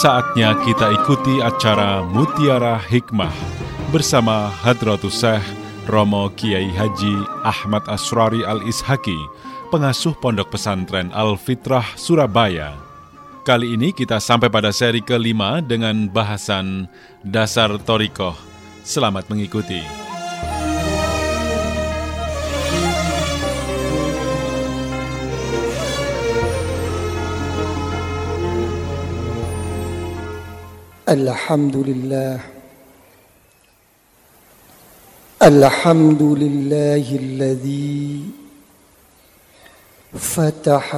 [0.00, 3.36] Saatnya kita ikuti acara Mutiara Hikmah
[3.92, 5.44] bersama Hadratus Syekh
[5.84, 9.20] Romo Kiai Haji Ahmad Asrari Al-Ishaki,
[9.68, 12.80] pengasuh Pondok Pesantren Al-Fitrah Surabaya.
[13.44, 16.88] Kali ini kita sampai pada seri kelima dengan bahasan
[17.20, 18.40] Dasar Torikoh.
[18.80, 19.99] Selamat mengikuti.
[31.10, 32.40] الحمد لله.
[35.42, 38.20] الحمد لله الذي
[40.12, 40.94] فتح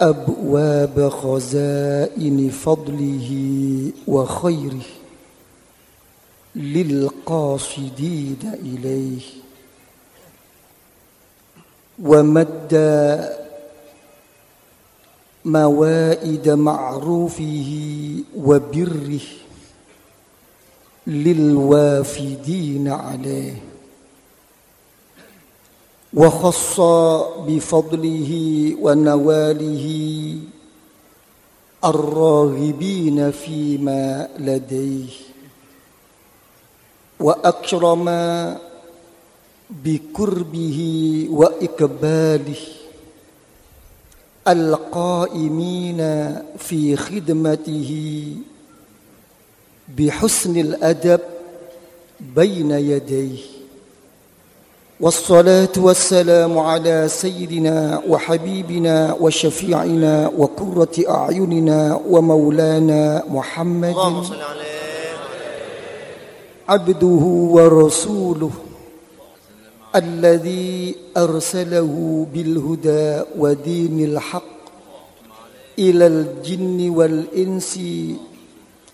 [0.00, 3.30] أبواب خزائن فضله
[4.06, 4.86] وخيره
[6.56, 9.20] للقاصدين إليه
[12.02, 12.74] ومد
[15.44, 17.70] موائد معروفه
[18.36, 19.20] وبره
[21.06, 23.54] للوافدين عليه
[26.14, 26.80] وخص
[27.46, 28.30] بفضله
[28.80, 29.86] ونواله
[31.84, 35.08] الراغبين فيما لديه
[37.20, 38.04] وأكرم
[39.70, 40.80] بقربه
[41.30, 42.56] واقباله
[44.48, 46.00] القائمين
[46.58, 48.24] في خدمته
[49.98, 51.20] بحسن الأدب
[52.36, 53.38] بين يديه.
[55.00, 63.94] والصلاة والسلام على سيدنا وحبيبنا وشفيعنا وقرة أعيننا ومولانا محمد
[66.68, 67.24] عبده
[67.54, 68.50] ورسوله.
[69.96, 74.42] الذي أرسله بالهدى ودين الحق
[75.78, 77.80] إلى الجن والإنس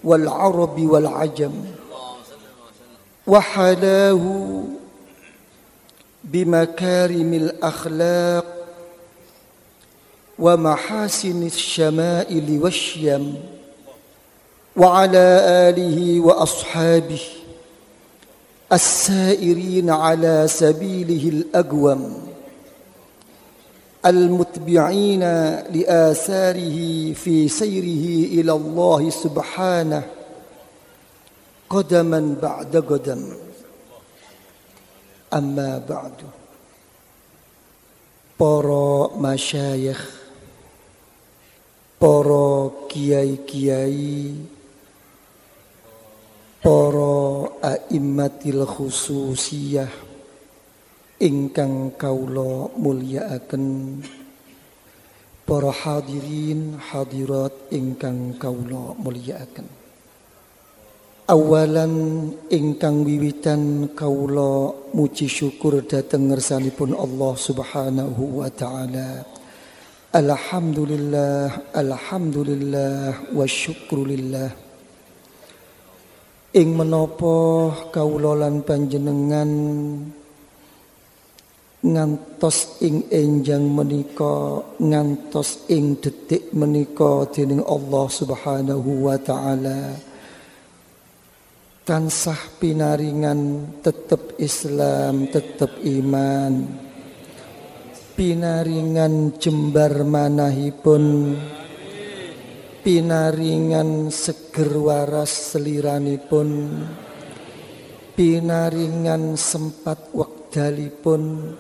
[0.05, 1.53] والعرب والعجم
[3.27, 4.63] وحلاه
[6.25, 8.45] بمكارم الأخلاق
[10.39, 13.35] ومحاسن الشمائل والشيم
[14.77, 17.21] وعلى آله وأصحابه
[18.73, 22.29] السائرين على سبيله الأقوم
[24.07, 25.21] المتبعين
[25.73, 26.79] لآثاره
[27.13, 28.07] في سيره
[28.41, 30.03] إلى الله سبحانه
[31.71, 33.23] قدما بعد قدم.
[35.35, 36.13] أما بعد
[38.35, 40.03] para masyayikh
[42.03, 44.35] para kiai-kiai
[46.65, 49.93] para a'immatil khususiyah
[51.21, 54.01] ingkang kaula mulyakaken
[55.45, 59.69] para hadirin hadirat ingkang kaula mulyakaken
[61.29, 69.25] awalan ingkang wiwitan kaula muji syukur dhateng ngersanipun Allah Subhanahu wa taala.
[70.15, 74.64] Alhamdulillah alhamdulillah wa syukrulillah
[76.55, 79.51] ing menapa kawula lan panjenengan
[81.83, 89.99] ngantos ing enjang menika ngantos ing detik menika dening Allah Subhanahu wa taala.
[91.85, 96.65] Tansah pinaringan tetep Islam tetep iman.
[98.15, 101.05] Pinaringan jembar manahipun
[102.85, 106.49] pinaringan seger waras seliranipun.
[108.13, 111.57] Pinaringan sempat wekdalipun.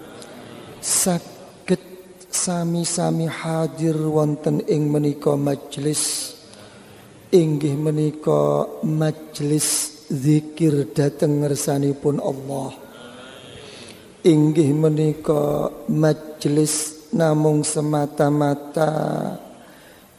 [0.85, 1.81] Saged
[2.29, 6.37] sami-sami hadir wonten ing menika majelis
[7.35, 12.71] inggih menika majelis zikir dhateng ngersanipun Allah.
[14.23, 18.93] Inggih menika majelis namung semata-mata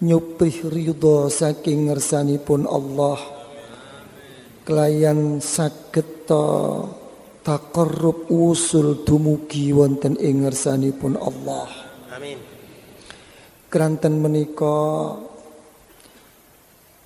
[0.04, 3.20] nyupih ridho saking ngersanipun Allah.
[4.66, 6.26] Kelayan saged
[7.46, 11.70] taqarrub usul dumugi wonten ing ngersanipun Allah.
[12.18, 12.42] Amin.
[13.70, 15.14] Keranten menika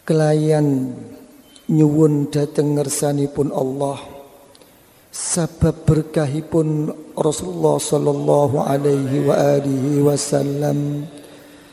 [0.07, 0.95] kelayan
[1.67, 3.99] nyuwun dhateng ngersanipun Allah.
[5.09, 11.09] Sebab berkahipun Rasulullah sallallahu alaihi wa alihi wasallam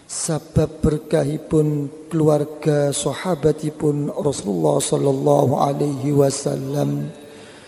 [0.06, 7.10] sebab berkahipun keluarga sahabatipun Rasulullah sallallahu alaihi wasallam.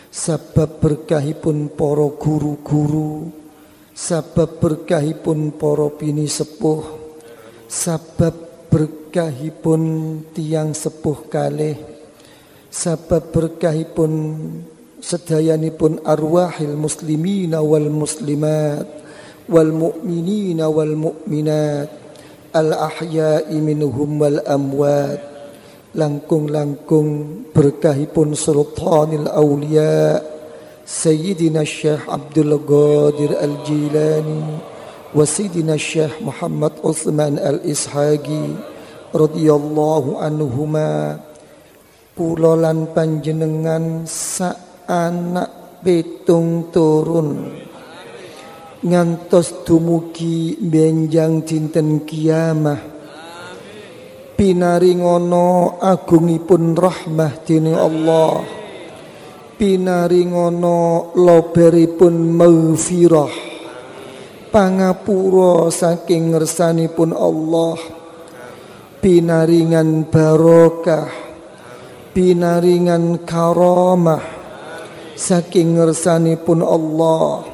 [0.09, 3.29] Sebab berkahipun para guru-guru.
[3.93, 6.83] Sebab berkahipun para pini sepuh.
[7.67, 8.35] Sebab
[8.71, 9.83] berkahipun
[10.31, 11.77] tiang sepuh kalih.
[12.71, 14.13] Sebab berkahipun
[15.03, 18.87] sedayanipun arwahil muslimina wal muslimat
[19.49, 22.08] wal mu'minina wal mu'minat
[22.53, 25.21] al-ahya'i minhum wal amwat
[25.97, 30.21] langkung-langkung berkahipun sultanil aulia
[30.89, 34.57] Sayyidina Syekh Abdul Ghadir Al-Jilani
[35.13, 38.57] wa Sayyidina Syekh Muhammad Utsman al Ishagi,
[39.13, 41.21] radhiyallahu anhuma.
[42.17, 47.68] Kula lan panjenengan sak anak pitung turun
[48.83, 52.97] ngantos dumugi benjang dinten kiamah.
[54.39, 58.39] Pinaringono agungipun rahmah dening Allah.
[59.59, 63.35] Pinaringono loberipun maghfirah.
[64.55, 67.75] Pangapura saking ngersanipun Allah.
[69.03, 71.11] Pinaringan barokah.
[72.15, 74.23] Pinaringan karamah.
[75.19, 77.48] Saking ngersanipun Allah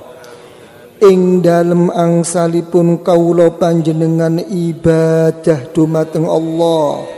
[1.02, 7.08] ing dalem angsalipun kawula panjenengan ibadah dumateng Allah.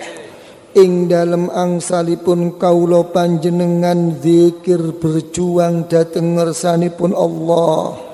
[0.76, 8.06] Ing dalem angsalipun kawula panjenengan zikir berjuang dhateng ngersanipun Allah.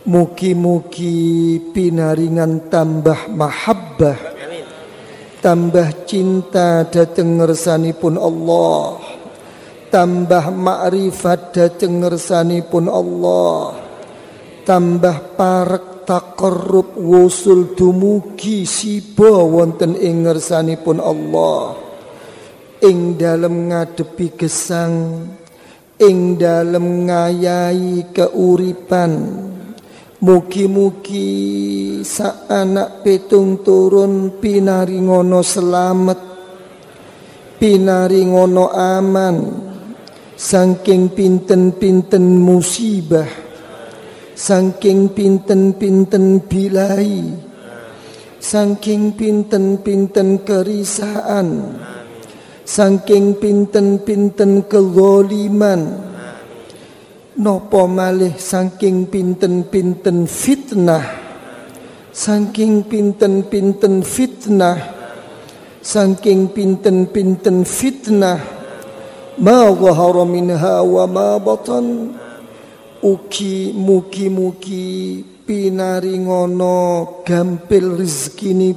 [0.00, 4.16] Mugi-mugi pinaringan tambah mahabbah
[5.44, 8.96] Tambah cinta dateng ngersanipun Allah
[9.92, 13.79] Tambah ma'rifat dateng ngersanipun Allah
[14.66, 21.76] Tambah parek takarrub wusul dumugi siba wonten ing ngersanipun Allah.
[22.80, 24.94] Ing dalem ngadepi gesang
[26.00, 29.12] Ing dalem ngayahi keuripan.
[30.20, 31.28] Mugi-mugi
[32.04, 36.20] sa anak petung turun pinaringono selamat
[37.60, 39.36] pinaringono aman
[40.36, 43.49] saking pinten-pinten musibah
[44.40, 47.28] saking pinten-pinten bilai.
[48.40, 51.76] Saking pinten-pinten kerisaan.
[52.64, 56.08] Saking pinten-pinten kezaliman
[57.40, 61.02] Nopo malih saking pinten-pinten fitnah?
[62.12, 64.76] Saking pinten-pinten fitnah?
[65.80, 68.38] Saking pinten-pinten fitnah?
[69.40, 72.12] Ma zahara minha wa ma batan
[73.00, 77.96] Uki muki-muki pinaringono gampil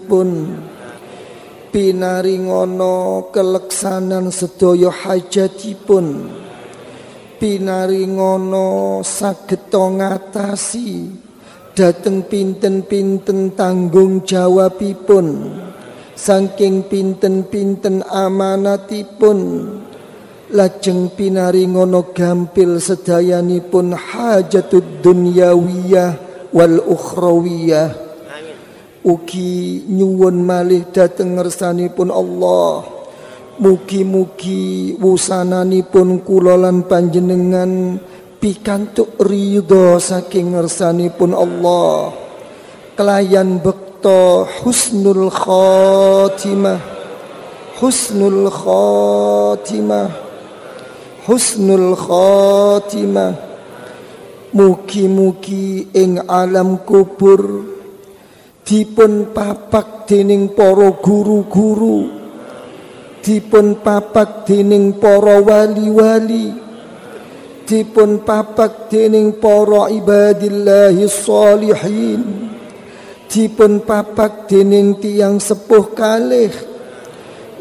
[0.08, 0.30] pun
[1.74, 6.32] Pinaringono keleksanan sedaya hajatipun.
[7.36, 11.12] Pinaringono sageta ngatasi
[11.76, 15.52] dateng pinten-pinten tanggung jawabipun
[16.14, 19.40] saking pinten-pinten amanatipun
[20.54, 26.14] lajeng pinaringono gampil sedayanipun hajatud dunyawiyah
[26.54, 27.90] wal ukhrawiyah
[29.04, 32.94] ugi nyuwun malih dateng ngersanipun Allah
[33.54, 38.02] Mugi-mugi wusananipun kula lan panjenengan
[38.42, 42.18] pikantuk ridho saking ngersanipun Allah.
[42.98, 46.82] Kelayan bekto husnul khatimah.
[47.78, 50.33] Husnul khatimah.
[51.24, 53.56] Husnul khatimah.
[54.54, 57.74] Mugi-mugi ing alam kubur
[58.64, 62.08] dipun papak dening para guru-guru
[63.20, 66.54] dipun papak dening para wali-wali
[67.68, 72.52] dipun papak dening para ibadillahi salihin
[73.28, 76.52] dipun papak dening tiang sepuh kalih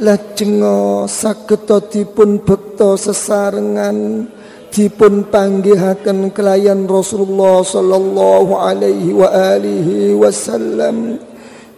[0.03, 0.59] lajeng
[1.07, 4.27] sageta dipun bekta sesarengan
[4.75, 11.23] dipun panggihaken kelayan Rasulullah sallallahu alaihi wa alihi wasallam.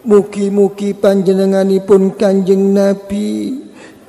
[0.05, 3.57] Mugi-mugi panjenenganipun Kanjeng Nabi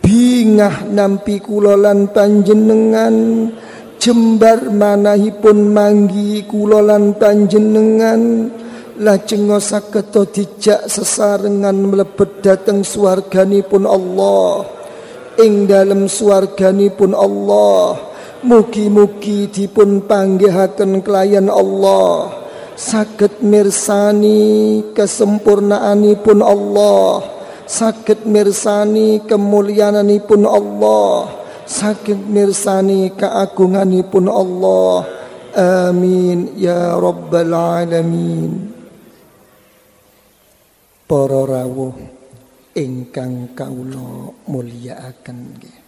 [0.05, 3.49] bingah nampi kula lan panjenengan
[3.97, 8.53] jembar manahipun manggi kula lan panjenengan
[9.01, 14.67] lajeng sageta dijak sesarengan mlebet dhateng swarganipun Allah.
[15.37, 18.07] Ing dalem swarganipun Allah
[18.47, 22.31] mugi-mugi dipun panggihaken kelayan Allah.
[22.77, 27.25] Saged mirsani kesempurnaanipun Allah.
[27.67, 31.27] Sakit mirsani kemuliaanipun Allah.
[31.67, 35.09] Sakit mirsani keagunganipun Allah.
[35.57, 38.76] Amin ya rabbal alamin
[41.07, 41.95] para rawuh
[42.75, 45.79] ingkang kawula mulyakaken nggih.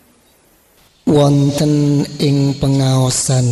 [1.11, 3.47] Wonten ing pengaosan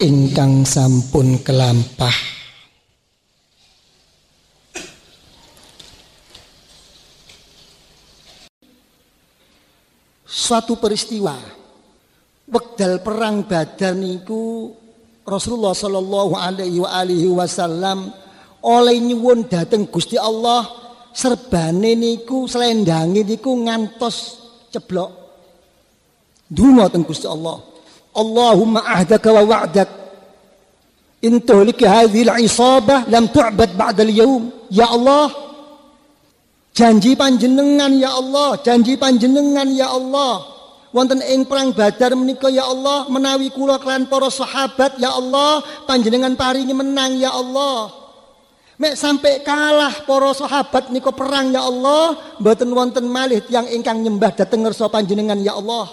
[0.00, 2.40] ingkang sampun kelampah
[10.24, 11.36] suatu peristiwa
[12.48, 14.72] wekdal perang Badar niku
[15.28, 18.10] Rasulullah sallallahu alaihi wa alihi wasallam
[18.60, 20.68] oleh nyuwun dateng Gusti Allah
[21.10, 24.40] serbane niku selendange niku ngantos
[24.70, 25.10] ceblok.
[26.50, 27.62] Donga teng Gusti Allah.
[28.10, 29.90] Allahumma ahdaka wa wa'dak.
[31.20, 35.28] In tuhlika hadhihi al-isabah lam tu'bad ba'da al-yawm ya Allah
[36.72, 40.48] janji panjenengan ya Allah janji panjenengan ya Allah.
[40.90, 46.34] Wonten ing perang Badar menika ya Allah menawi kula kelan para sahabat ya Allah panjenengan
[46.34, 47.99] paringi menang ya Allah
[48.80, 54.32] Mek sampai kalah para sahabat niko perang ya Allah, mboten wonten malih tiang ingkang nyembah
[54.32, 55.84] dhateng ngersa panjenengan ya Allah.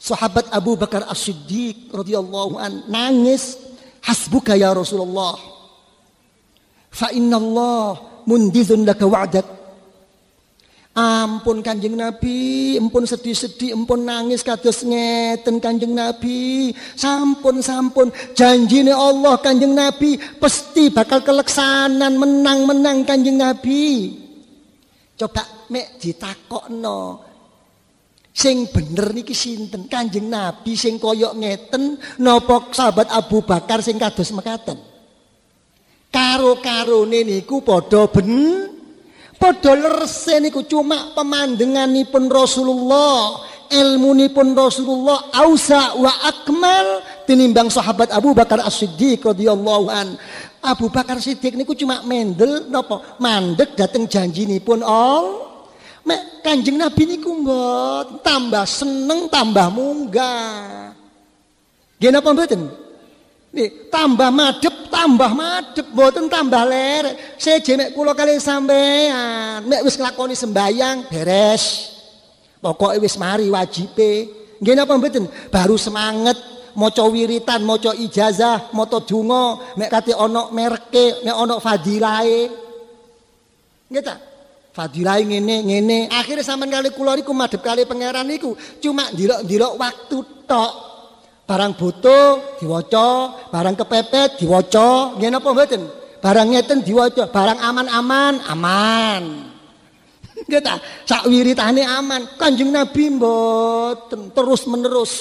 [0.00, 3.60] Sahabat Abu Bakar As-Siddiq radhiyallahu an nangis,
[4.00, 5.36] "Hasbuka ya Rasulullah."
[6.88, 9.59] Fa inna Allah mundizun laka wa'dak.
[11.00, 16.76] Ampun Kanjeng Nabi, ampun sedih-sedih, ampun nangis kados ngeten Kanjeng Nabi.
[16.92, 24.12] Sampun sampun janjine Allah Kanjeng Nabi pasti bakal keleksanan menang-menang Kanjeng Nabi.
[25.16, 27.24] Coba mek ditakokno.
[28.36, 29.88] Sing bener niki sinten?
[29.88, 34.76] Kanjeng Nabi sing koyok ngeten napa sahabat Abu Bakar sing kados mekaten?
[36.12, 38.28] Karo-karone niku padha ben
[39.40, 43.40] Padha lerse niku cuma pemandanganipun Rasulullah,
[43.72, 50.20] ilmunipun Rasulullah ausa wa akmal tinimbang sahabat Abu Bakar As-Siddiq radhiyallahu an.
[50.60, 55.48] Abu Bakar Siddiq niku cuma mendel napa mandek dateng janjinipun all
[56.00, 60.96] Mek Kanjeng Nabi niku mbot tambah seneng tambah munggah.
[62.00, 62.62] Nggih napa mboten?
[63.50, 67.34] Nih, tambah madep, tambah madep, mboten tambah lerek.
[67.34, 71.90] Seje mek kula kali sampean, mek wis nglakoni sembayang beres.
[72.62, 74.30] Pokoke wis mari wajibe.
[74.62, 75.26] Nggih napa mboten?
[75.50, 76.38] Baru semangat
[76.78, 82.46] maca wiritan, maca ijazah, maca donga, mek kate ana merke, mek ana fadilahe.
[83.90, 84.14] Nggih ta?
[84.70, 85.98] Fadilahe ngene ngene.
[86.06, 90.89] Akhire sampean kali kula niku madhep kali pangeran niku cuma ndelok-ndelok waktu tok.
[91.50, 95.82] Barang butuh diwaca, barang kepepet diwaca, nggih napa mboten?
[96.22, 99.50] Barang ngeten diwaca, barang aman-aman aman.
[100.46, 100.78] Nggih ta?
[101.02, 102.38] Sak wiritane aman.
[102.38, 105.12] Kanjeng Nabi mboten terus menerus.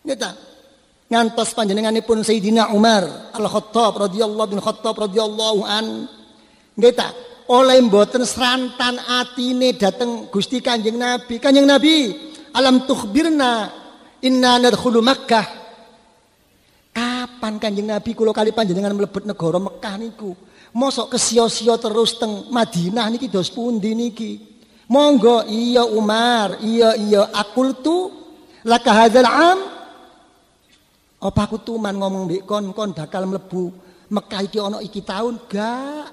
[0.00, 0.32] Nggih ta?
[1.12, 6.08] Ngantos panjenenganipun Sayyidina Umar Al-Khattab radhiyallahu bin Khattab radhiyallahu an.
[6.72, 7.12] Nggih ta?
[7.52, 11.36] Oleh mboten serantan atine dateng Gusti Kanjeng Nabi.
[11.36, 12.16] Kanjeng Nabi,
[12.56, 13.84] alam tukhbirna
[14.24, 15.66] Inna nadkhulu Makkah.
[16.96, 20.32] Kapan Kanjeng Nabi kula kali panjenengan mlebet negara Mekah niku?
[20.72, 24.40] Mosok kesio-sio terus teng Madinah niki dos pundi niki?
[24.88, 28.12] Monggo iya Umar, iya iya akul tu
[28.64, 29.58] laka hadzal am.
[31.20, 33.72] Apa aku tuman ngomong mbek kon kon bakal mlebu
[34.08, 36.08] Mekah iki ana iki tahun gak.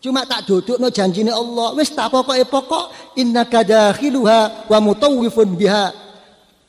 [0.00, 1.74] Cuma tak duduk no janjine Allah.
[1.74, 6.09] Wis tak pokoke pokok inna kadakhiluha wa mutawwifun biha.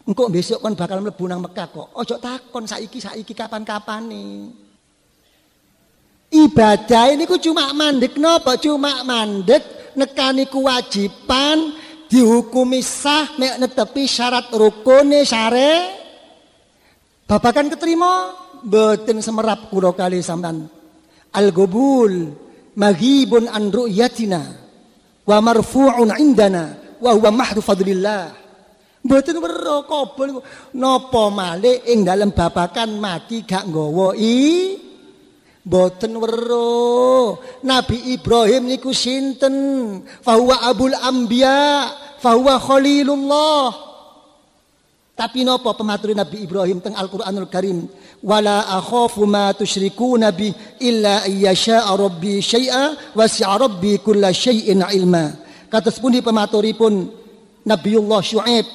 [0.01, 1.88] Engkau besok kan bakal mlebu nang Mekah kok.
[1.93, 4.31] Ojo takon saiki saiki kapan-kapan nih.
[6.31, 11.75] Ibadah ini ku cuma mandek nopo, cuma mandek nekani kewajiban
[12.08, 16.01] dihukumi sah mek netepi syarat rukune syare.
[17.29, 18.34] Babakan keterima
[18.65, 20.65] boten semerap kula kali sampean.
[21.31, 22.34] Al-gubul
[22.75, 24.41] maghibun an ru'yatina
[25.29, 28.40] wa marfu'un indana wa huwa mahdu fadlillah.
[29.01, 30.46] Mboten weruh kobol
[30.77, 34.38] napa malih ing dalem babakan mati gak nggawa i
[35.62, 37.38] Mboten weruh.
[37.62, 39.53] Nabi Ibrahim niku sinten?
[40.25, 41.86] Fahuwa abul anbiya,
[42.17, 43.70] fahuwa khalilullah.
[45.13, 47.86] Tapi napa pematuri Nabi Ibrahim teng Al-Qur'anul Karim?
[48.25, 50.50] Wala akhafu ma tusyrikuna bi
[50.81, 55.29] illa ayyasha rabbi syai'a wasi'a rabbi kulla syai'in ilma.
[55.70, 57.22] Kados pundi pematuripun
[57.62, 58.65] Nabiullah Syuaib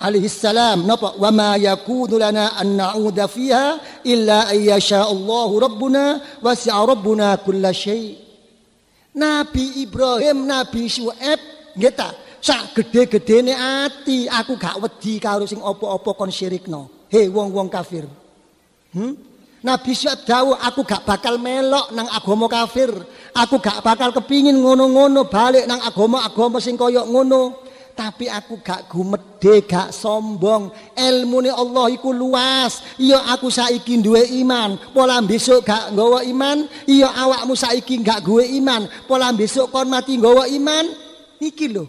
[0.00, 3.76] alaihi salam napa wa ma yakunu lana an na'uda fiha
[4.08, 8.16] illa ayyasha Allahu rabbuna wasi'a rabbuna kulla syai
[9.12, 11.40] Nabi Ibrahim Nabi Syuaib
[11.76, 17.68] nggih ta sak gede-gedene ati aku gak wedi karo sing apa-apa kon syirikno he wong-wong
[17.68, 18.08] kafir
[18.96, 19.30] hmm?
[19.60, 22.88] Nabi Syuaib dawuh aku gak bakal melok nang agama kafir.
[23.36, 27.60] Aku gak bakal kepingin ngono-ngono balik nang agama-agama sing koyok ngono.
[28.00, 30.72] Tapi aku gak gumede, gak sombong.
[30.96, 32.80] Ilmu ni Allah iku luas.
[32.96, 34.80] Iya aku saiki duwe iman.
[34.96, 36.64] Pola besok gak nggawa iman.
[36.88, 38.88] Iya awakmu saiki gak gue iman.
[39.04, 40.88] Pola besok kon mati nggawa iman.
[41.44, 41.84] Iki lho.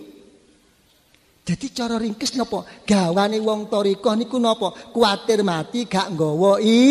[1.47, 6.83] Jadi cara ringkes nopo gawane wong torikoh niku nopo kuatir mati gak nggawa i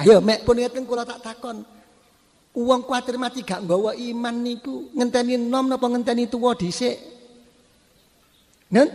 [0.00, 1.60] Ayo mek pun ngeten kula tak takon.
[2.56, 7.19] Uang kuatir mati gak nggawa iman niku ngenteni nom napa ngenteni tuwa dhisik?
[8.70, 8.88] Nen?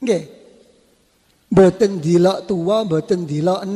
[0.00, 0.22] Nggih.
[1.50, 3.74] Mboten dilok tuwa, mboten dilok en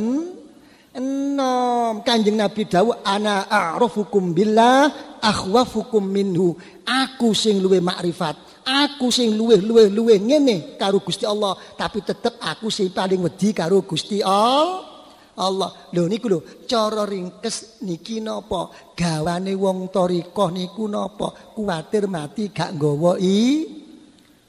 [0.95, 2.01] enom.
[2.01, 6.55] Kanjeng Nabi dawuh ana a'rafukum billah akhwafukum minhu.
[6.87, 8.65] Aku sing luwe makrifat.
[8.65, 13.53] Aku sing luweh luweh luweh ngene karo Gusti Allah, tapi tetep aku sing paling wedi
[13.53, 14.95] karo Gusti Allah.
[15.35, 15.69] Allah.
[15.91, 18.71] Lho niku lho, cara ringkes niki napa?
[18.95, 21.53] Gawane wong thariqah niku napa?
[21.53, 23.19] Kuwatir mati gak nggawa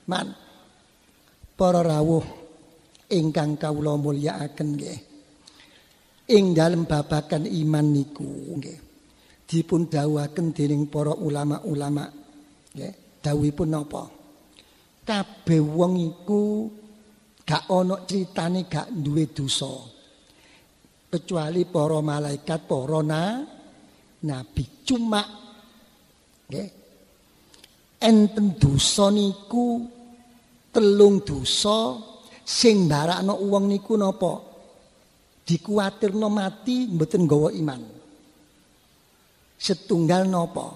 [0.08, 0.28] man.
[1.56, 2.24] Para rawuh
[3.08, 5.00] ingkang kawula mulyakaken nggih.
[6.26, 8.78] Ing dalem babagan iman niku nggih.
[9.46, 12.04] Dipun dawuhaken dening para ulama-ulama
[12.74, 13.22] nggih.
[13.22, 14.04] Dawuhipun napa?
[15.06, 16.42] Kabeh wong iku
[17.46, 19.96] gak ana critane gak duwe dosa.
[21.16, 23.40] kecuali para malaikat para na,
[24.26, 25.22] nabi cuma
[26.46, 26.68] nggih
[27.96, 29.82] enten dosa niku
[30.76, 31.96] telung dosa
[32.44, 34.44] sing barakno wong niku napa
[35.48, 37.82] dikuatirno mati mboten nggawa iman
[39.56, 40.68] setunggal napa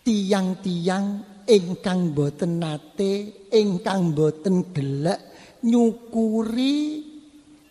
[0.00, 1.06] tiang-tiang
[1.44, 5.20] ingkang boten nate ingkang boten gelek
[5.68, 7.04] nyukuri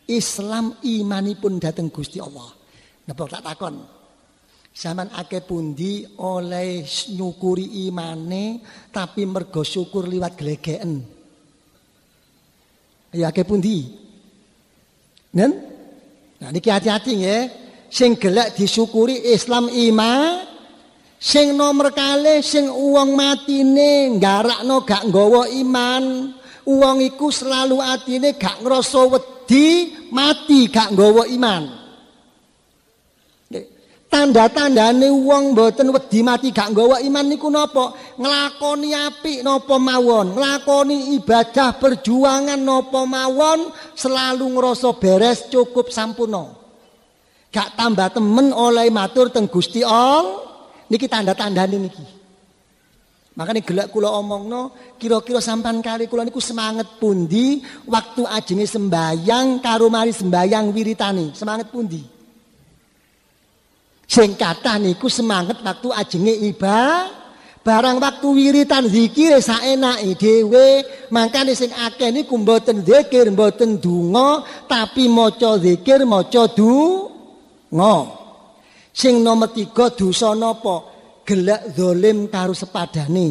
[0.05, 2.53] Islam imanipun dateng Gusti Allah.
[3.09, 3.95] Napa tak takon?
[4.75, 6.83] Zaman akeh pundi oleh
[7.16, 8.59] nyukuri imane
[8.92, 11.00] tapi mergo syukur liwat glegeken.
[13.16, 13.88] Ya akeh pundi?
[15.31, 15.51] Nen?
[16.44, 17.44] Nah niki hati-hati nggih.
[17.88, 20.44] Sing gelek disyukuri Islam iman
[21.16, 26.35] sing nomor kali sing uang matine nggarakno gak nggawa iman
[26.68, 31.84] uang iku selalu atine gak ngrasa wedi mati gak nggawa iman.
[34.05, 37.91] Tanda-tandane wong mboten wedi mati gak nggawa iman niku napa?
[38.15, 46.48] Nglakoni apik napa mawon, nglakoni ibadah perjuangan napa mawon selalu ngrasa beres cukup sampurna.
[47.51, 50.44] Gak tambah temen oleh matur teng Gusti Allah.
[50.85, 52.05] Niki tanda-tandane niki.
[53.35, 59.91] Makanya gelak kula omongno, kira-kira sampan kali kula niku semangat pundi waktu ajenge sembayang karo
[59.91, 62.14] mari sembayang wiritani, semangat pundi.
[64.15, 67.11] Sing kata niku semangat waktu ajenge iba,
[67.67, 75.11] barang waktu wiritan zikir saenake dhewe, mangkane sing akeh niku mboten zikir, mboten donga, tapi
[75.11, 77.95] maca zikir, maca donga.
[78.95, 80.95] Sing nomor tiga dosa napa?
[81.25, 83.27] gelak zalim karo sepadane.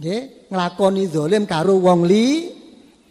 [0.00, 2.48] Nggih, nglakoni zalim karo wong li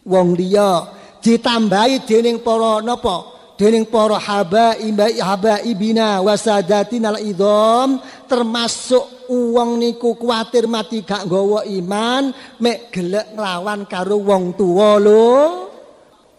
[0.04, 0.90] wong liya
[1.24, 3.39] ditambahi dening para napa?
[3.60, 4.80] Dening para haba
[5.20, 12.32] haba ibina wasadatinal idham termasuk wong niku kuatir mati gak nggawa iman
[12.64, 15.36] mek gelek nglawan karo wong tuwa lho.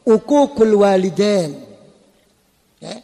[0.09, 1.61] Ukukul walidain.
[2.81, 3.01] Nggih.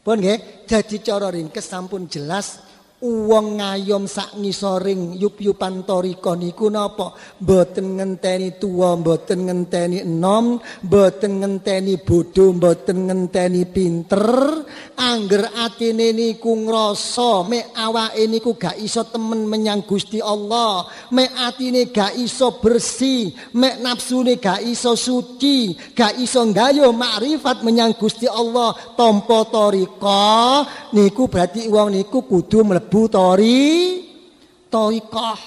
[0.00, 0.64] Pun nggih.
[0.64, 2.67] Dadi cara ringkes sampun jelas
[2.98, 7.14] Uang ngayom sak ngisoring yup-yupan toriko niku napa?
[7.38, 14.26] Mboten ngenteni tuwa mboten ngenteni enom mboten ngenteni bodho mboten ngenteni pinter.
[14.98, 20.82] Angger atine niku ngrasa mek awake niku gak iso temen menyang Gusti Allah.
[21.14, 27.94] Mek atine gak iso bersih mek nafsune gak iso suci gak iso gayo makrifat menyang
[27.94, 28.74] Gusti Allah.
[28.98, 30.66] Tampa toriko
[30.98, 33.60] niku berarti wong niku kudu mlebu mlebu tori
[34.72, 35.40] toikoh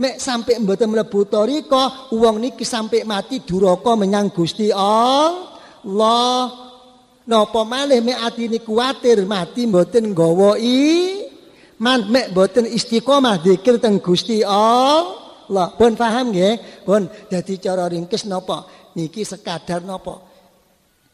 [0.00, 6.64] mek sampai mboten mlebu torikoh wong niki sampai mati duraka menyang Gusti Allah.
[7.28, 10.56] Napa malih mek atine kuwatir mati mboten nggawa
[11.84, 15.68] man mek mboten istiqomah zikir teng Gusti Allah.
[15.76, 16.80] Pun paham nggih?
[16.88, 18.64] Pun dadi cara ringkes napa?
[18.96, 20.16] Niki sekadar napa?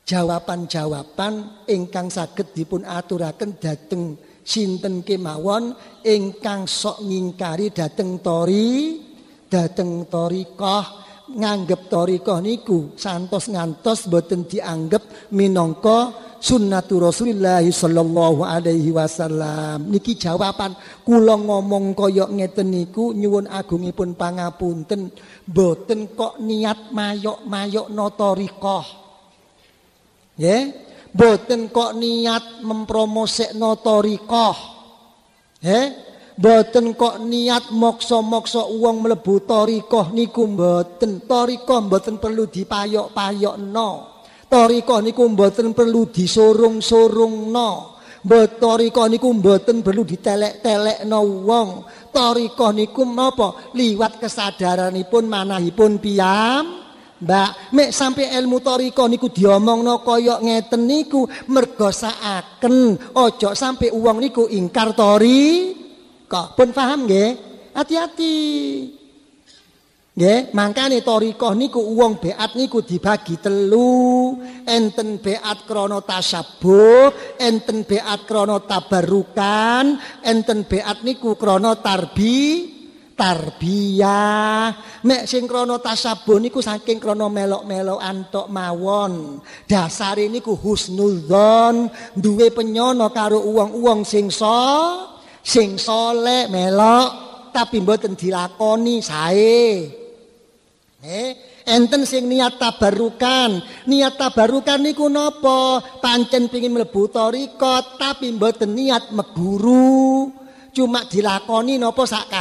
[0.06, 5.74] Jawaban-jawaban ingkang saged dipun aturaken dhateng sinten kemawon?
[6.02, 8.98] Ingkang sok ngingkari dateng tori
[9.46, 10.84] dateng torikoh
[11.32, 19.86] nganggep torikoh niku santos ngantos boten dianggep minangka sunnatu Rasulullah sallallahu alaihi wasallam.
[19.86, 20.74] Niki jawaban.
[21.06, 25.14] Kula ngomong kaya ngeten niku nyuwun agungipun pangapunten.
[25.46, 28.84] Boten kok niat mayok-mayok no torikoh.
[30.34, 30.66] Ya,
[31.12, 34.56] boten kok niat mempromosekno torikoh.
[35.62, 35.94] Ya,
[36.32, 41.28] Boten kok niat mokso-mokso uang mlebu torikoh niku mboten.
[41.28, 43.90] Torikoh mboten perlu dipayok-payok no.
[44.48, 48.00] Torikoh niku mboten perlu disurung-surung no.
[48.58, 51.68] Torikoh niku mboten perlu ditelek-telek no wong.
[52.10, 53.76] Torikoh niku apa?
[53.76, 56.81] Liwat kesadaranipun manahipun piyam.
[57.22, 61.22] Mbak, mek sampai ilmu toriko niku diomong no koyok ngeten niku
[61.54, 65.70] mergosaaken ojo sampai uang niku ingkar tori
[66.32, 67.30] Kok pun paham nggih?
[67.76, 68.36] Hati-hati.
[70.16, 78.20] Nggih, mangkane thariqah niku wong beat niku dibagi telu, enten beat krana tasabuh, enten beat
[78.24, 82.68] krana tabarukan, enten beat niku krana tarbi
[83.22, 84.74] tarbiyah.
[85.06, 89.38] Mek sing krana tasabuh niku saking krana melok-melokan tok mawon.
[89.70, 91.86] Dasare niku husnudzon,
[92.18, 95.06] duwe penyono karo uwong-uwong sing so
[95.42, 97.10] sing soleh melok
[97.54, 99.86] tapi mboten dilakoni sae.
[101.02, 101.30] Eh,
[101.66, 103.58] enten sing niat tabarukan.
[103.90, 105.82] Niat tabarukan niku napa?
[105.98, 110.41] Pancen pengin mlebu tarekat tapi mboten niat meguru.
[110.72, 112.32] Cuma dilakoni napa sak.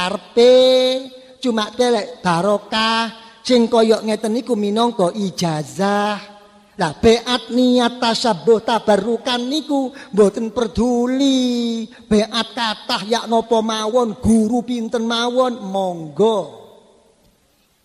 [1.42, 3.12] Cuma telek barokah
[3.44, 6.32] sing kaya ngeten niku minangka ijazah.
[6.72, 11.84] Lah beat niat tasabuh tabarukan niku mboten peduli.
[12.08, 16.38] Beat kathah yak napa mawon, guru pinten mawon, monggo.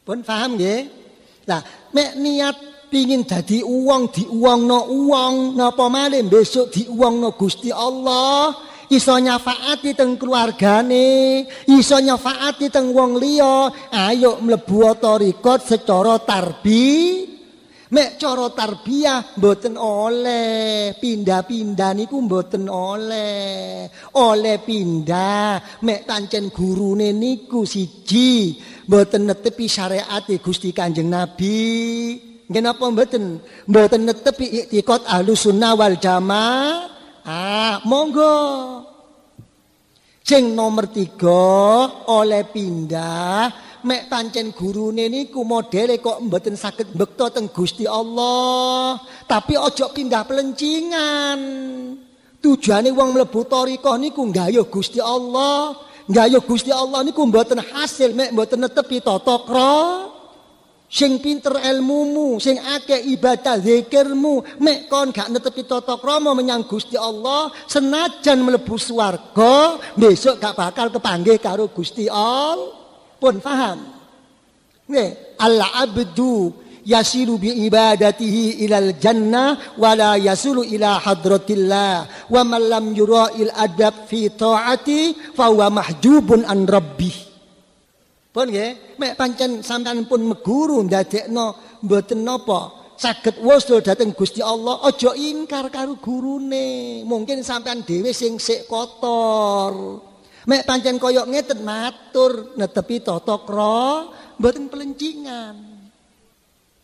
[0.08, 0.82] Pun paham nggih?
[1.52, 1.60] Lah
[1.92, 2.56] mek niat
[2.88, 11.44] pingin dadi uang diuangno uang napa malih besok diuangno Gusti Allah iso nyafaati teng keluargane
[11.68, 17.28] iso nyafaati teng wong liya ayo mlebu torikot secara tarbi
[17.88, 23.88] Mek cara tarbiyah mboten oleh, pindah-pindah niku mboten oleh.
[24.20, 28.60] Oleh pindah, mek pancen gurune niku siji,
[28.92, 31.64] mboten netepi syariat Gusti Kanjeng Nabi.
[32.52, 33.40] Nggih napa mboten?
[33.72, 36.97] Mboten netepi iktikad Ahlussunnah wal Jamaah.
[37.28, 38.40] Ah, monggo.
[40.24, 43.52] Sing nomor tiga oleh pindah
[43.84, 48.96] mek pancen gurune niku modele kok mboten saged mbekta teng Gusti Allah.
[49.28, 51.40] Tapi ojo pindah pelencingan.
[52.40, 55.76] Tujuane wong mlebu thariqah niku nggayuh Gusti Allah.
[56.08, 60.17] Nggayuh Gusti Allah niku mboten hasil mek mboten netepi tata krama.
[60.88, 66.96] Sing pinter ilmumu, sing akeh ibadah zikirmu, mek kon gak netepi tata krama menyang Gusti
[66.96, 72.72] Allah, senajan mlebu swarga, besok gak bakal kepanggih karo Gusti Allah
[73.20, 73.84] pun faham.
[74.88, 76.56] Nggih, al-abdu
[76.88, 84.32] yasiru bi ibadatihi ilal jannah wala yasulu ila hadratillah wa man lam yura'il adab fi
[84.32, 87.37] ta'ati fa huwa mahjubun an rabbih.
[88.38, 94.78] Pun nggih, mek pancen sampean pun meguru ndadekno mboten napa saged wusul dhateng Gusti Allah
[94.86, 97.02] aja ingkar karo gurune.
[97.02, 100.06] Mungkin sampean dhewe sing sik kotor.
[100.46, 104.06] Mek pancen koyok ngeten matur netepi tata kra
[104.38, 105.56] mboten pelencingan.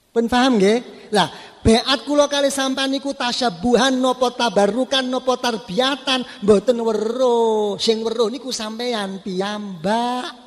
[0.09, 1.09] Pun paham nggih?
[1.13, 1.29] Lah,
[1.61, 7.77] beat kula kali sampean niku tasyabuhan napa tabarukan napa tarbiyatan mboten weruh.
[7.77, 10.42] Sing weruh niku sampean piyambak.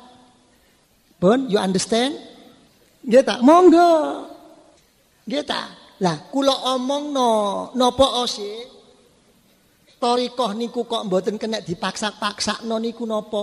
[1.17, 2.13] Pun you understand?
[3.01, 3.41] Nggih?
[3.41, 3.91] Monggo.
[5.25, 5.67] Nggih tak?
[6.05, 8.77] Lah, kula omongno napa sih?
[9.97, 13.41] Torikoh niku kok mboten kena dipaksa-paksakno niku napa?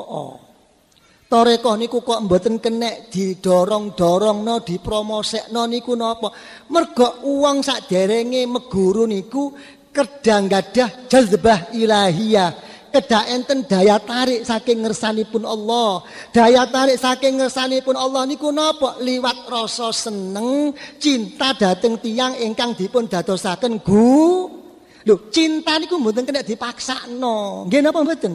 [1.26, 6.30] Torikoh niku kok mboten kena didorong-dorongno, dipromosekno niku napa?
[6.70, 9.50] Mergo uang saderenge meguru niku
[9.90, 12.73] kedang gadah jazbah ilahiyah.
[12.94, 16.06] Kedah enten daya tarik saking ngersanipun Allah.
[16.30, 19.02] Daya tarik saking ngersanipun Allah niku napa?
[19.02, 20.70] Liwat rasa seneng,
[21.02, 24.62] cinta dateng tiang ingkang dipun dadosaken gu
[25.04, 27.68] Lho, cinta niku mboten kena dipaksakno.
[27.68, 28.34] Nggih napa mboten?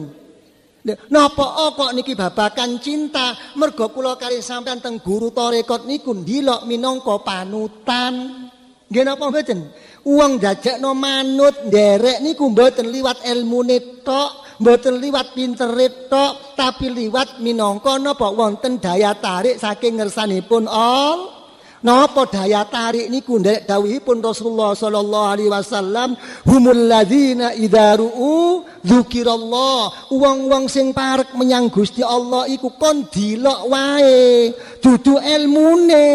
[1.10, 3.34] Napa oh, kok niki babakan cinta?
[3.58, 8.46] Mergo kula kali sampean teng guru tarekat niku ndilok minangka panutan.
[8.86, 9.60] Nggih napa mboten?
[10.06, 17.40] Wong dadekno manut nderek niku mboten liwat ilmune tok, mboten liwat pintere tok, tapi liwat
[17.40, 21.39] minangka napa wonten daya tarik saking ngersanipun Allah.
[21.80, 23.40] Napa daya tarik niku?
[23.40, 26.12] Nderek dawuhipun Rasulullah sallallahu alaihi wasallam
[26.44, 34.52] humul ladzina idza ru'u dzikirallah wong-wong sing parek menyang Gusti Allah iku kon dilok wae
[34.84, 36.06] dudu ilmune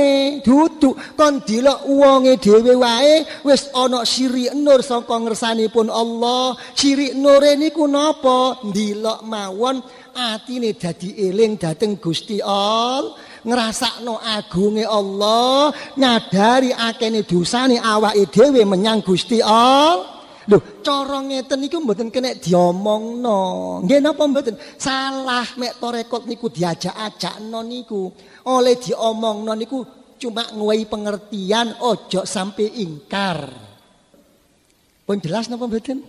[0.45, 0.93] dudu.
[1.17, 6.53] Kon dilok wonge dhewe wae wis ana sirik nur saka ngersanipun Allah.
[6.77, 8.61] Sirik nure niku napa?
[8.69, 9.81] Dilok mawon
[10.13, 19.05] atine dadi eling dhateng Gusti Allah ngrasakno agunge Allah, nyadari akene dosane awake dhewe menyang
[19.05, 20.15] Gusti Allah.
[20.45, 23.81] Lho, cara ngeten niku mboten kena diomongno.
[23.81, 24.53] Nggih napa mboten?
[24.77, 28.13] Salah mek torekot niku diajak-ajakno niku.
[28.45, 29.81] Oleh diomongno niku
[30.21, 33.49] cuma nguwai pengertian, ojo sampai ingkar.
[35.01, 36.05] Pun jelas napa mboten?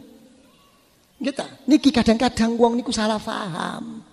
[1.17, 1.49] Nggih ta?
[1.65, 4.05] Niki kadang-kadang wong niku salah paham.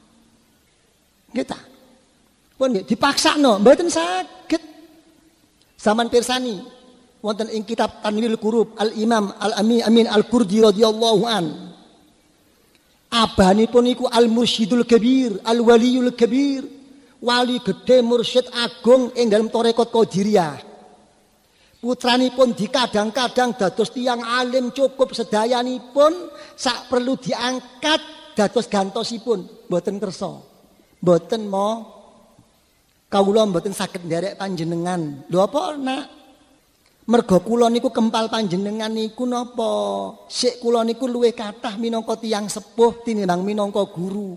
[1.35, 1.59] Nggih ta?
[2.53, 4.61] Pun dipaksa no, mboten sakit.
[5.79, 6.63] Zaman persani
[7.19, 11.45] wonten ing kitab Tanwirul Qurub Al Imam Al Amin Amin Al Kurdi radhiyallahu an.
[13.13, 16.65] Abanipun iku Al Mursyidul Kabir, Al Waliyul Kabir,
[17.23, 20.73] wali gede mursyid agung ing dalam tarekat Qadiriyah.
[21.83, 27.99] Putranipun dikadang-kadang dados tiang alim cukup sedayanipun sak perlu diangkat
[28.39, 30.31] dados gantosipun boten kersa.
[31.03, 31.92] Boten mau
[33.13, 35.29] Kawula mboten saged nderek panjenengan.
[35.29, 36.05] Lho apa nak?
[37.05, 39.69] Mergo kula niku kempal panjenengan niku napa?
[40.25, 44.33] Sik kula niku luwih kathah minangka tiyang sepuh tinimbang minangka guru.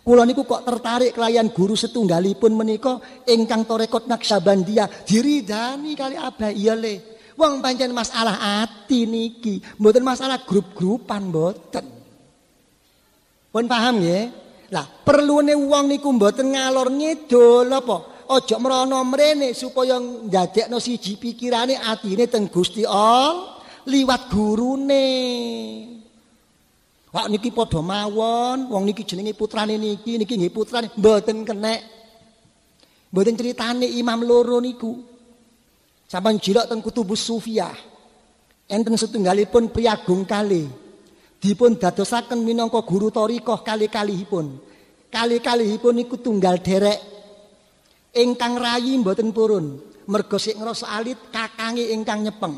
[0.00, 2.96] Kula niku kok tertarik kelayan guru setunggalipun menika
[3.28, 7.20] ingkang Torekot Naksabandia diridani kali abah iya le.
[7.36, 11.84] Wong pancen masalah ati niki, mboten masalah grup-grupan mboten.
[13.52, 14.24] Pun paham nggih?
[14.72, 18.13] Lah, perlune wong niku mboten ngalor ngidul apa?
[18.28, 23.54] Aja mrono mrene supaya ndadekno siji pikirane atine teng Gusti Allah
[23.86, 25.04] liwat gurune.
[27.14, 31.80] Wak niki padha mawon, wong niki jenenge putrane niki, niki nggih putrane mboten kenek.
[33.14, 34.98] Mboten critane imam loro niku.
[36.10, 37.74] Sampun jilok teng Kutubus Sufiyah.
[38.66, 40.66] Enten setunggalipun priagung kali.
[41.38, 44.58] Dipun dadosaken minangka guru thariqah kali-kalihipun.
[45.14, 47.13] Kali-kalihipun niku tunggal derek
[48.14, 52.56] ingkang rayi mboten purun mergo sik alit kakange ingkang nyepeng.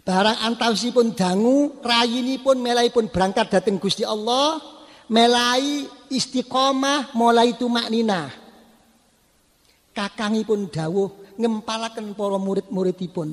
[0.00, 4.58] Barang antawisipun dangu rayinipun melaipun berangkat dhateng Gusti Allah
[5.12, 8.32] melai istiqomah mulai tumakninah
[9.92, 13.28] kakangipun dawuh ngempalaken para murid-muridipun.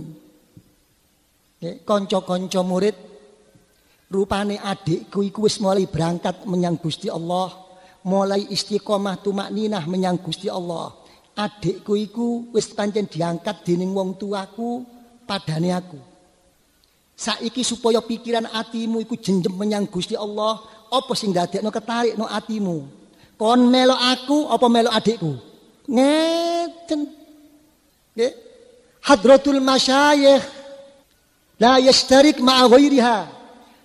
[1.88, 2.94] Kanca-kanca murid
[4.14, 7.50] rupane adikku iku wis mulai berangkat menyang Gusti Allah
[8.06, 11.07] mulai istiqomah tumakninah menyang Gusti Allah
[11.38, 14.82] adikku iku wis pancen diangkat dening wong tuaku
[15.30, 16.00] padane aku.
[17.18, 22.86] Saiki supaya pikiran atimu iku jenjem menyang Gusti Allah, apa sing ndadekno ketarik no atimu?
[23.38, 25.34] Kon melo aku apa melo adikku?
[25.86, 27.02] Ngeten.
[28.18, 28.34] Nggih.
[29.06, 30.44] Hadratul masyayikh
[31.62, 33.18] la yastarik ma'a ghairiha.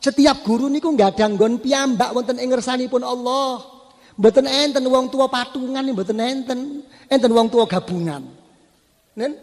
[0.02, 3.62] Setiap guru niku nggak ada nggon piyambak wonten ing ngersanipun Allah.
[4.18, 6.82] Mboten enten wong tua patungan mboten enten.
[7.12, 8.24] Enten wong tua gabungan.
[9.20, 9.36] Nen?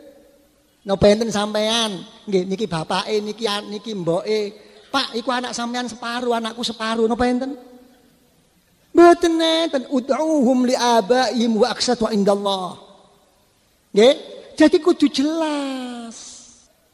[0.81, 2.01] Napa enten sampean?
[2.25, 4.41] Nggih niki bapake niki niki mboke.
[4.89, 7.05] Pak, iku anak sampean separuh, anakku separuh.
[7.05, 7.53] Napa enten?
[8.89, 9.85] Mboten enten.
[9.93, 12.73] Ud'uhum li abaihim wa aqsatu indallah.
[13.93, 14.17] Nggih?
[14.57, 16.17] Jadi kudu jelas.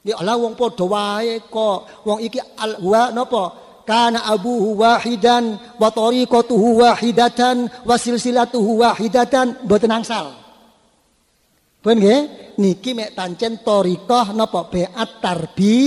[0.04, 2.04] Ya Allah wong padha wae kok.
[2.04, 3.66] Wong iki al wa napa?
[3.86, 10.45] kana abuhu wahidan wa tariqatuhu wahidatan wa silsilatuhu wahidatan mboten angsal.
[11.86, 12.22] Pun nggih,
[12.58, 15.78] niki mek pancen tariqah napa beat tarbi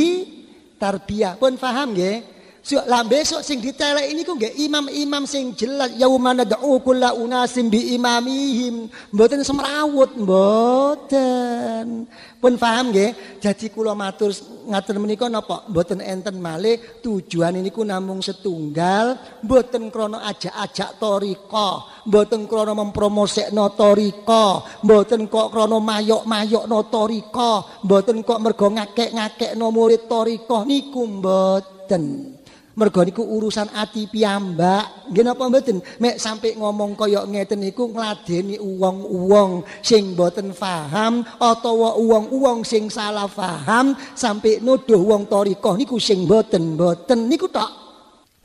[0.78, 1.34] tarbiyah.
[1.42, 2.37] Pun paham nggih?
[2.58, 7.70] So, lah besok sing ditelek ini ku nggih imam-imam sing jelas yauma nad'u kulla unasim
[7.72, 8.90] bi imamihim.
[9.14, 12.04] Mboten semrawut, mboten.
[12.38, 13.42] Pun paham nggih?
[13.42, 14.30] Jadi kula matur
[14.70, 22.46] ngaten menika napa mboten enten malih tujuan niku namung setunggal, mboten krana ajak-ajak toriko, mboten
[22.46, 31.02] krana mempromosekno toriko, mboten kok krana mayok-mayokno toriko, mboten kok mergo ngakek-ngakekno murid toriko niku
[31.10, 32.37] mboten.
[32.78, 35.10] Mergo niku urusan ati piyambak.
[35.10, 35.82] Nggih napa mboten?
[35.98, 43.26] Mek sampai ngomong kaya ngeten niku ngladeni uwong-uwong sing mboten paham utawa uwong-uwong sing salah
[43.26, 47.66] paham sampai nuduh wong thariqah niku sing mboten-mboten niku tok.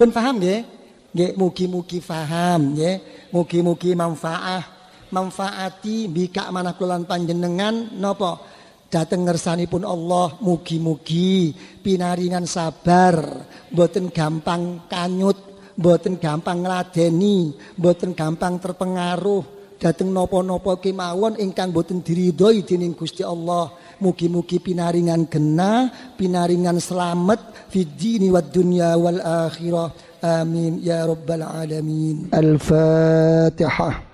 [0.01, 0.65] Ben paham nggih?
[1.13, 3.29] Nggih mugi-mugi paham nggih.
[3.29, 4.73] Mugi-mugi manfaat
[5.13, 8.52] manfaati bika manakulan panjenengan napa
[8.93, 11.49] dateng ngersanipun Allah mugi-mugi
[11.81, 13.41] pinaringan sabar
[13.73, 15.33] boten gampang kanyut
[15.73, 19.65] boten gampang ngladeni boten gampang terpengaruh.
[19.81, 23.73] Dateng nopo-nopo kemawon ingkang boten diridhoi dening Gusti Allah.
[23.99, 29.91] Mugi-mugi pinaringan genah pinaringan selamat fid dini wad dunya wal akhirah.
[30.23, 32.31] Amin ya rabbal alamin.
[32.31, 34.12] Al-fatihah